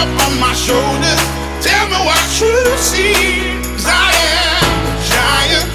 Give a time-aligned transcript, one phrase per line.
[0.00, 1.20] up on my shoulders.
[1.60, 3.84] Tell me what truth seems.
[3.84, 4.08] I
[4.40, 5.68] am a giant.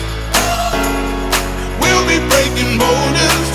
[1.80, 3.55] We'll be breaking borders.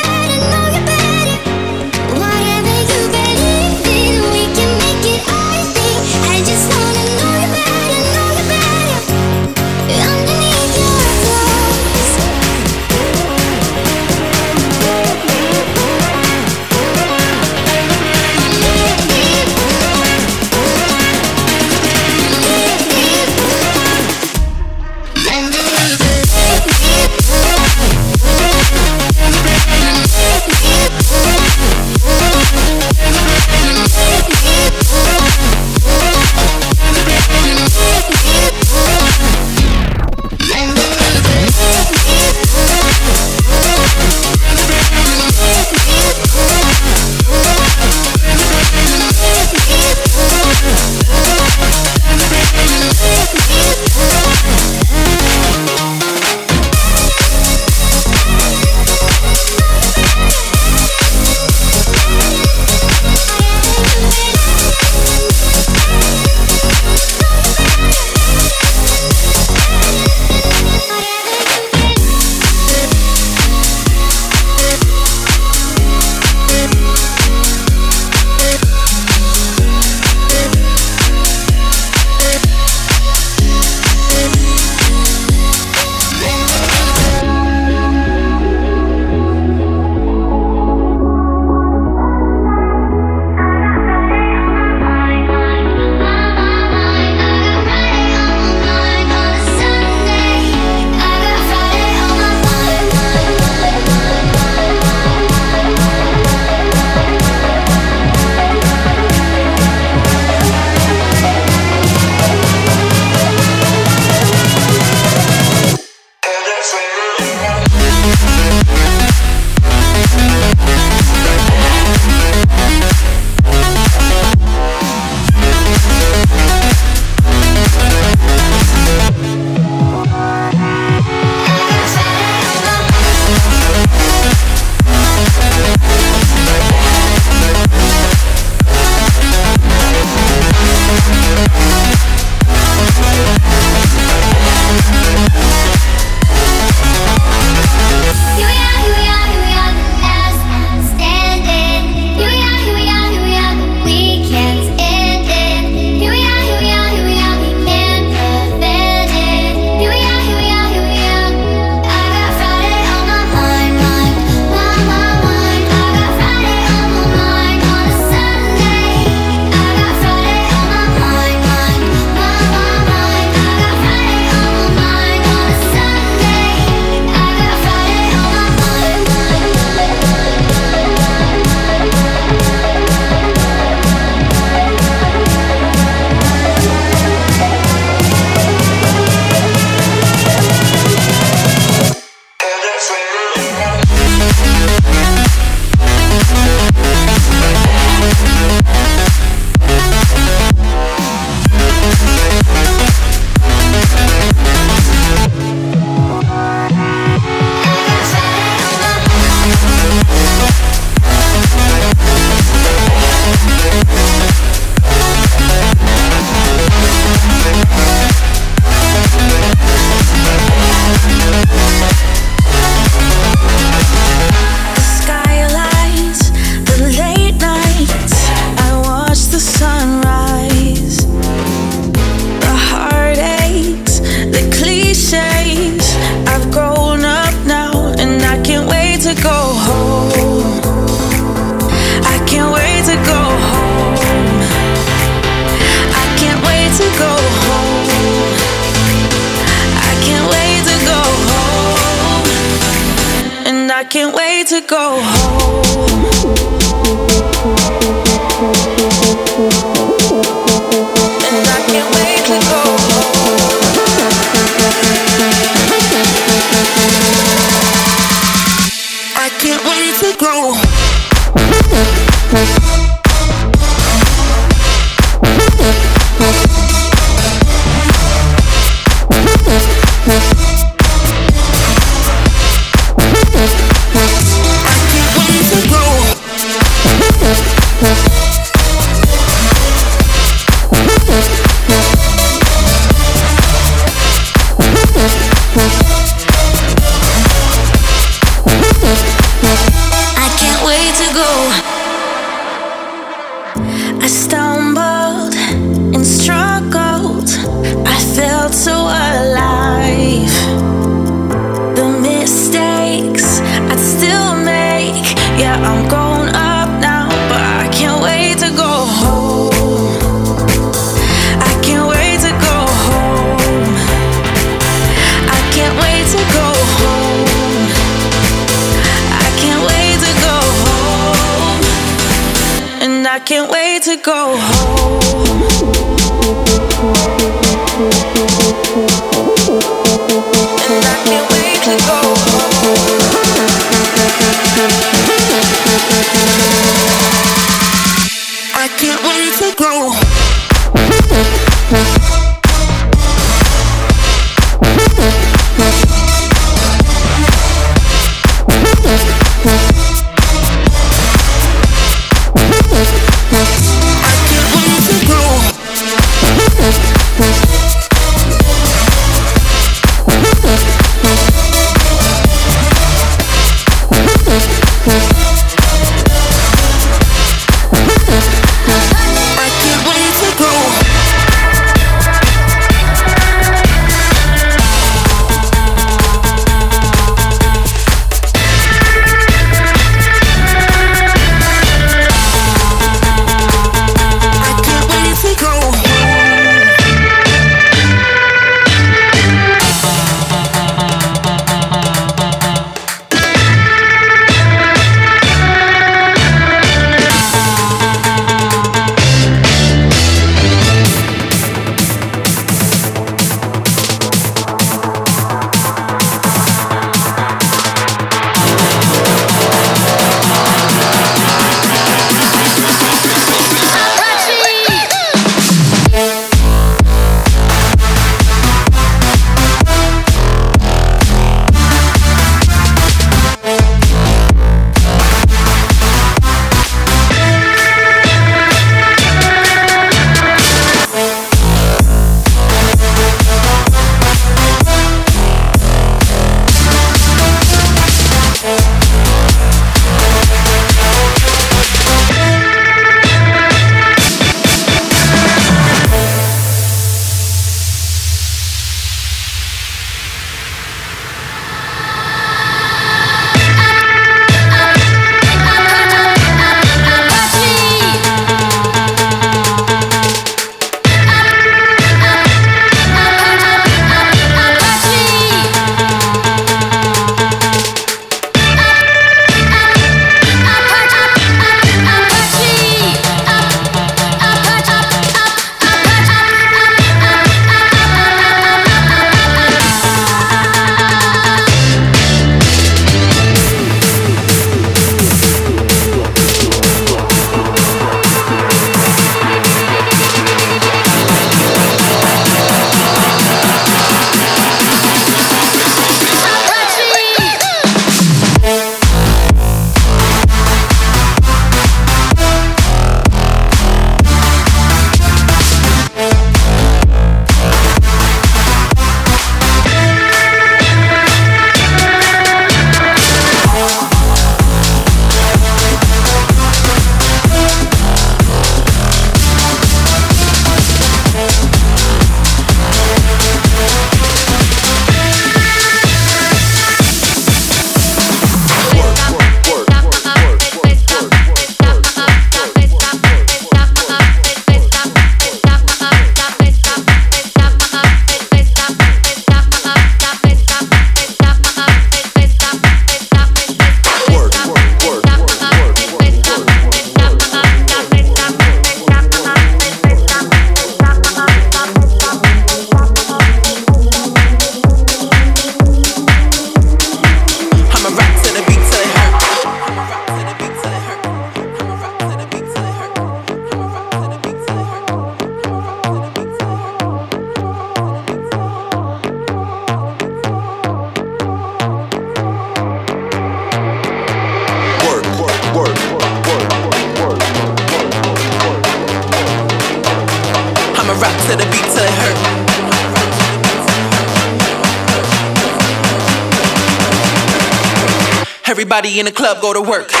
[599.39, 600.00] go to work.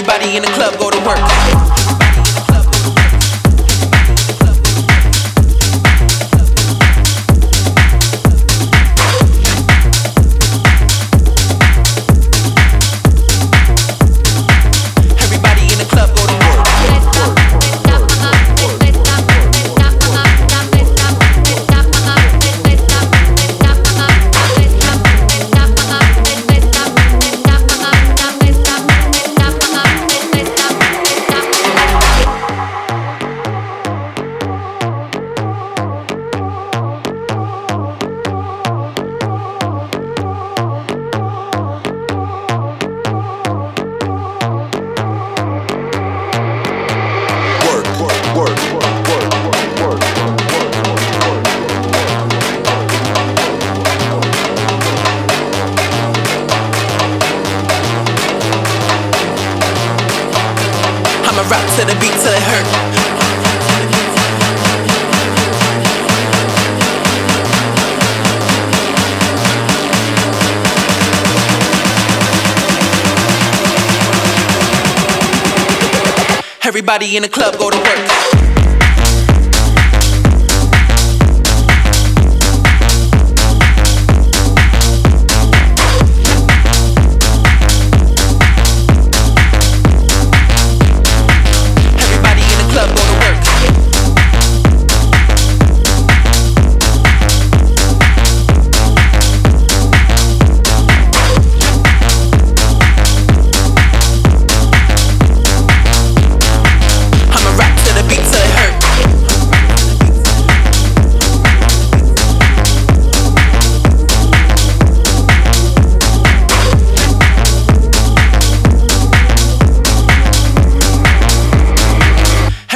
[0.00, 1.89] Everybody in the club go to work.
[77.16, 77.79] In the club go to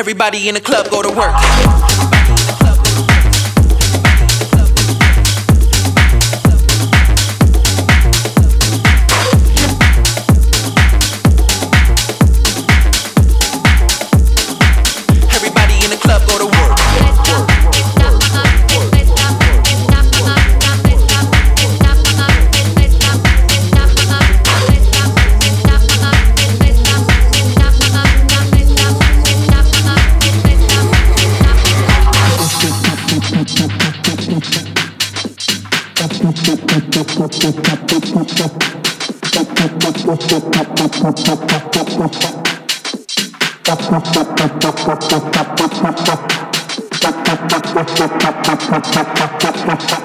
[0.05, 2.14] Everybody in the club go to work.
[49.65, 50.04] What's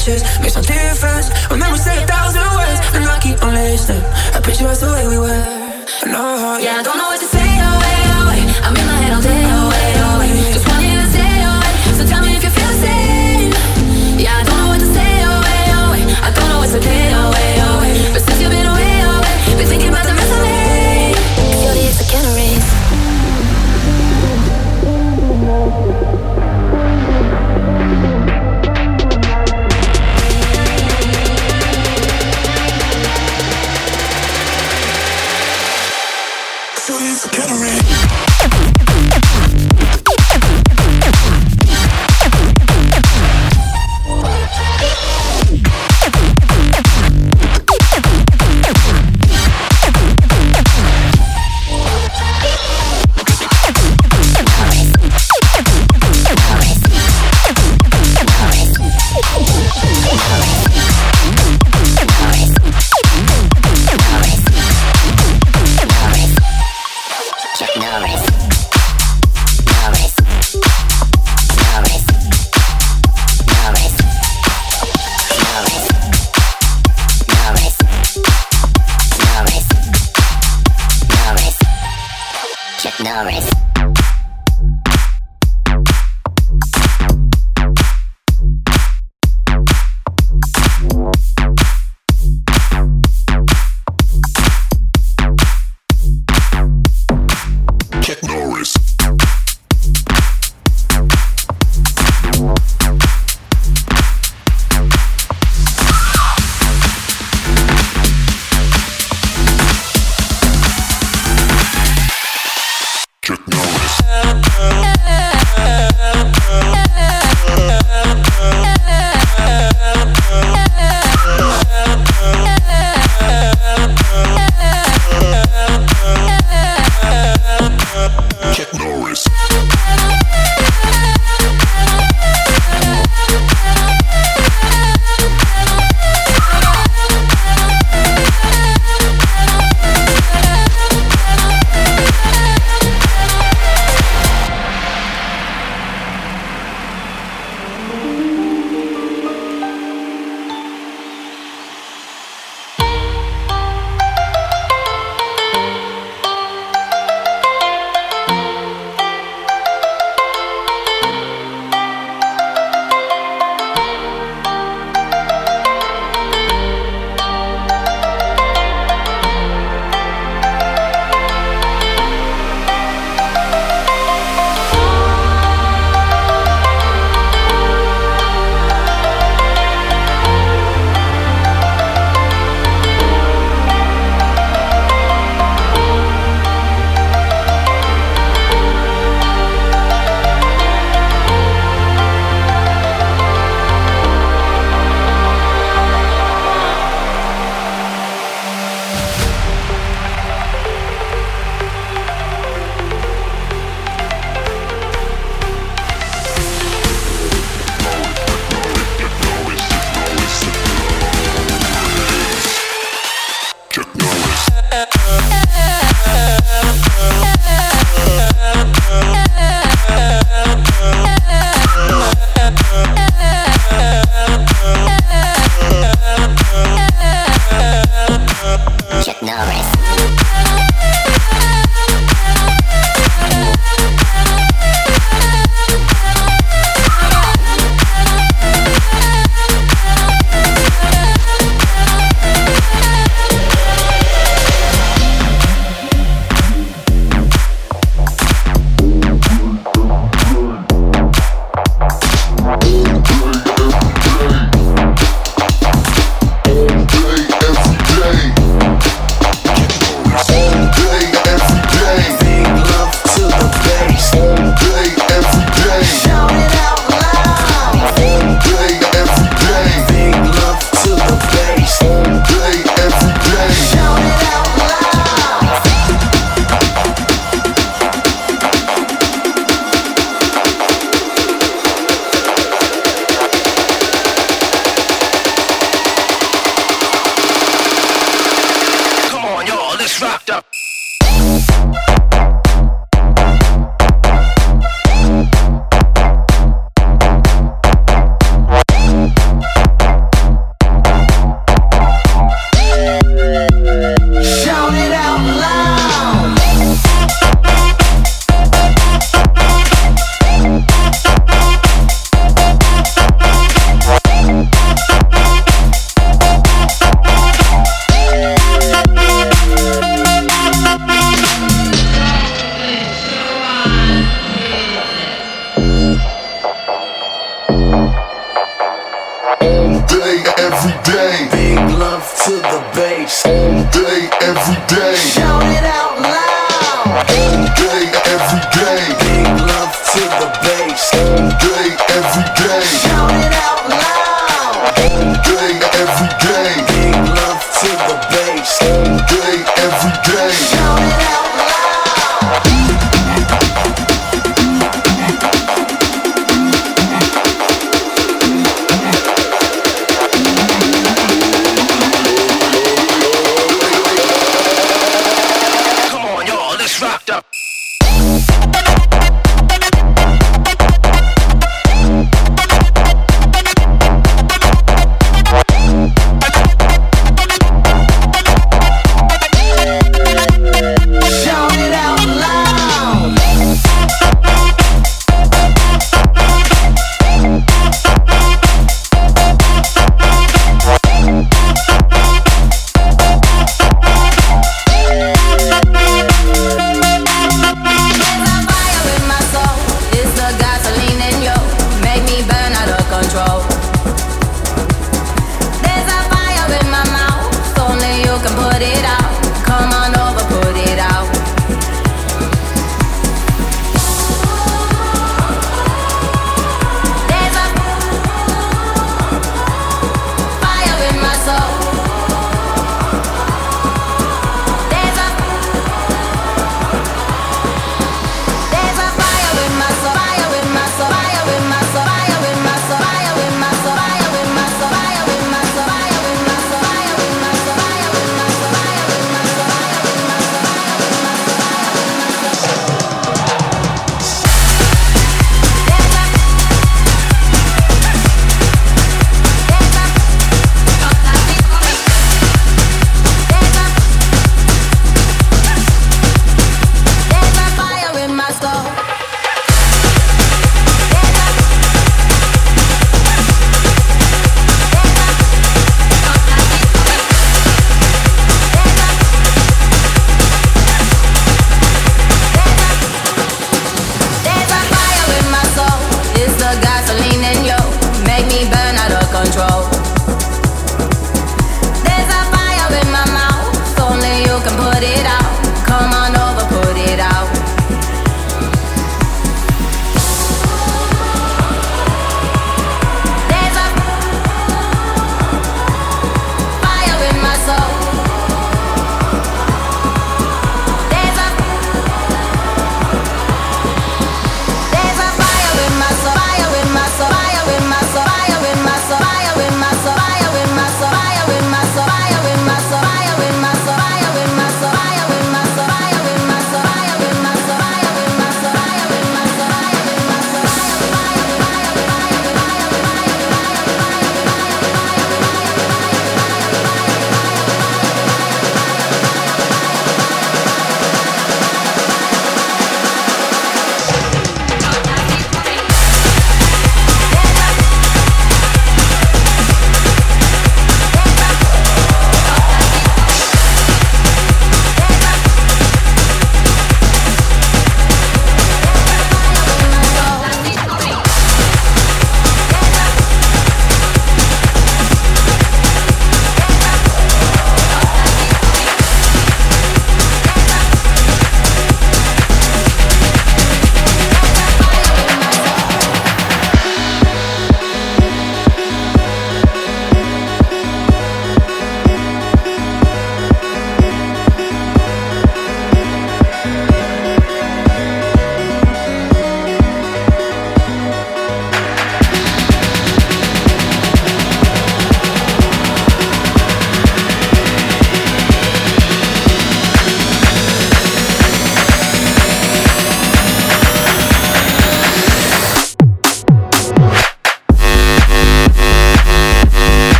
[0.00, 0.29] So